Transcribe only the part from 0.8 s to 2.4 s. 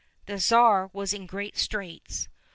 was in great straits.